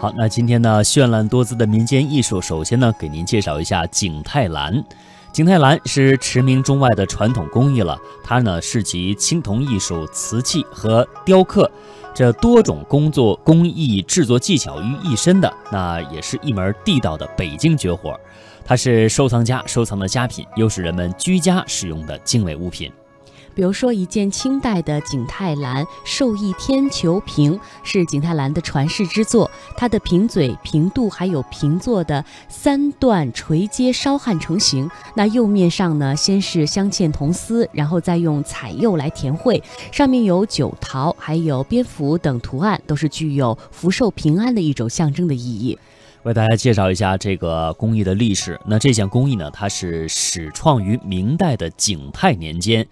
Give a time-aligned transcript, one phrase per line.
[0.00, 4.84] 好，那今天呢，绚烂多姿的民间艺术，首先呢，给您介绍一下景泰蓝。
[5.32, 11.68] 景泰蓝是驰名中外的传统工艺了，它呢是集青铜艺术、瓷器和雕刻
[12.14, 18.18] 这多种工作工艺制作技巧于一身的，那也是一门地道的北京绝活。
[18.64, 22.92] 它是收藏家收藏的佳品，又是人们居家使用的精美物品。
[23.58, 29.50] 比如说，一件清代的景泰蓝寿意天球瓶是景泰蓝的传世之作。
[29.76, 34.88] 它的瓶嘴、瓶肚还有瓶座的三段垂接烧焊成型。
[35.16, 45.76] 那釉面上呢，先是镶嵌铜丝，然后再用彩釉来填绘，上面有九桃、还有蝙蝠等图案，都是具有福寿平安的一种象征的意义。
[46.22, 48.60] 为大家介绍一下这个工艺的历史。
[48.66, 52.86] 那这项工艺呢，它是始创于明代的景泰年间。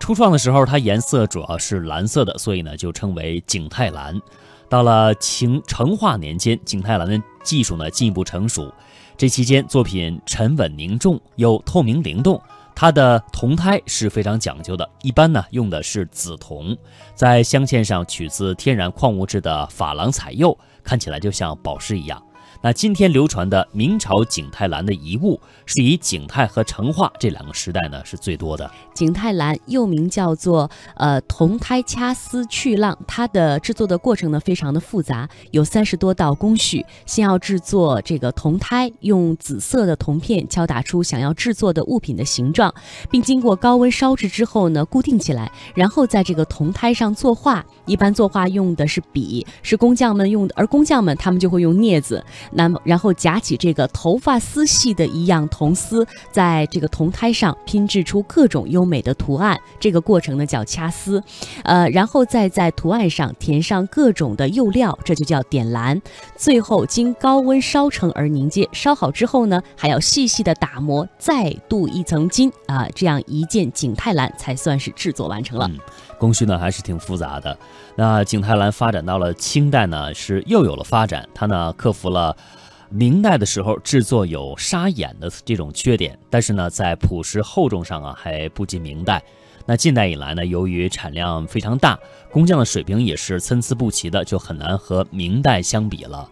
[0.00, 4.20] 初创的时候，它颜色主要是蓝色的，所以呢就称为景泰蓝。
[4.68, 8.72] 到了清成化年间，景泰蓝的技术呢进一步成熟，
[9.16, 12.40] 这期间作品沉稳凝重又透明灵动。
[12.74, 16.76] 它的铜胎是非常讲究的，一般呢用的是紫铜，
[17.14, 22.20] 在镶嵌上取自天然矿物质的珐琅彩釉，看起来就像宝石一样。
[22.62, 28.70] 那今天流传的明朝景泰蓝的遗物，是以景泰和成化这两个时代呢是最多的。
[28.92, 36.84] 景泰蓝又名叫做呃铜胎掐丝去浪，它的制作的过程呢非常的复杂，有三十多道工序。
[37.06, 42.74] 先要制作这个铜胎，用紫色的铜片敲打出想要制作的物品的形状，
[43.10, 47.64] 并经过高温烧制之后呢固定起来，然后在这个铜胎上作画。
[47.86, 52.22] 一般作画用的是笔，是工匠们用的，而工匠们他们就会用镊子。
[52.52, 59.58] 那么，然后夹起这个头发丝细的一样铜丝，在这个铜胎上拼制出各种优美的图案。
[59.78, 61.22] 这个过程呢叫掐丝，
[61.64, 66.00] 呃，然后再在图案上填上各种的釉料，这就叫点蓝。
[66.36, 75.70] 最后经高温烧成而凝结，烧好之后呢，还要细细的打磨，再镀一层金啊，这样一件景泰蓝才算是制作完成了。
[76.18, 77.56] 工序呢还是挺复杂的。
[77.96, 81.26] 那景泰蓝发展到了清代呢，是又有了发展。
[81.34, 82.36] 它呢克服了
[82.88, 89.22] 明代的时候制作有沙眼的这种缺点，但是呢在朴实厚重上啊还不及明代。
[89.66, 91.98] 那近代以来呢，由于产量非常大，
[92.32, 96.28] 工匠的水平也是参差不齐的，就很难和明代相比了。